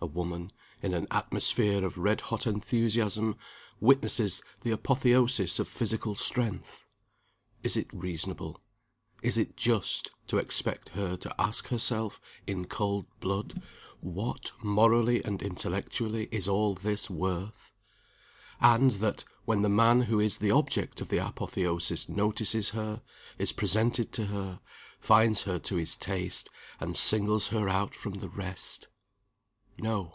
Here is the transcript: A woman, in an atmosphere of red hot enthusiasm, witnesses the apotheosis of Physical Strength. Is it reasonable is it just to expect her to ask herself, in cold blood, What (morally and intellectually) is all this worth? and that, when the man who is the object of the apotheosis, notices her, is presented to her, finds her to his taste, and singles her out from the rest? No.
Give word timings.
A 0.00 0.06
woman, 0.06 0.52
in 0.80 0.94
an 0.94 1.08
atmosphere 1.10 1.84
of 1.84 1.98
red 1.98 2.20
hot 2.30 2.46
enthusiasm, 2.46 3.34
witnesses 3.80 4.42
the 4.60 4.70
apotheosis 4.70 5.58
of 5.58 5.66
Physical 5.66 6.14
Strength. 6.14 6.84
Is 7.64 7.76
it 7.76 7.88
reasonable 7.92 8.60
is 9.24 9.36
it 9.36 9.56
just 9.56 10.12
to 10.28 10.36
expect 10.38 10.90
her 10.90 11.16
to 11.16 11.34
ask 11.40 11.66
herself, 11.66 12.20
in 12.46 12.66
cold 12.66 13.06
blood, 13.18 13.60
What 14.00 14.52
(morally 14.62 15.20
and 15.24 15.42
intellectually) 15.42 16.28
is 16.30 16.46
all 16.46 16.76
this 16.76 17.10
worth? 17.10 17.72
and 18.60 18.92
that, 19.02 19.24
when 19.46 19.62
the 19.62 19.68
man 19.68 20.02
who 20.02 20.20
is 20.20 20.38
the 20.38 20.52
object 20.52 21.00
of 21.00 21.08
the 21.08 21.18
apotheosis, 21.18 22.08
notices 22.08 22.68
her, 22.68 23.02
is 23.36 23.50
presented 23.50 24.12
to 24.12 24.26
her, 24.26 24.60
finds 25.00 25.42
her 25.42 25.58
to 25.58 25.74
his 25.74 25.96
taste, 25.96 26.48
and 26.78 26.96
singles 26.96 27.48
her 27.48 27.68
out 27.68 27.96
from 27.96 28.20
the 28.20 28.28
rest? 28.30 28.86
No. 29.80 30.14